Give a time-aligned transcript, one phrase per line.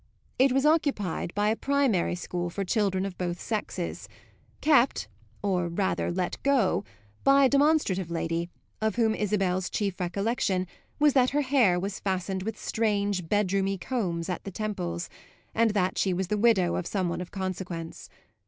[0.39, 4.09] It was occupied by a primary school for children of both sexes,
[4.59, 5.07] kept
[5.43, 6.83] or rather let go,
[7.23, 8.49] by a demonstrative lady
[8.81, 10.65] of whom Isabel's chief recollection
[10.97, 15.07] was that her hair was fastened with strange bedroomy combs at the temples
[15.53, 18.09] and that she was the widow of some one of consequence.